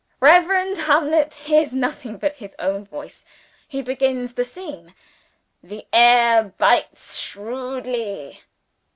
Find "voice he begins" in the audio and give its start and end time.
2.85-4.33